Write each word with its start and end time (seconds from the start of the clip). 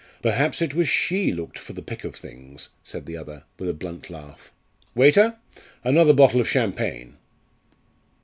"Perhaps 0.23 0.63
it 0.63 0.73
was 0.73 0.89
she 0.89 1.31
looked 1.31 1.59
for 1.59 1.73
the 1.73 1.81
pick 1.83 2.03
of 2.03 2.15
things!" 2.15 2.69
said 2.83 3.05
the 3.05 3.15
other, 3.15 3.43
with 3.59 3.69
a 3.69 3.73
blunt 3.75 4.09
laugh. 4.09 4.51
"Waiter, 4.95 5.37
another 5.83 6.11
bottle 6.15 6.41
of 6.41 6.49
champagne." 6.49 7.17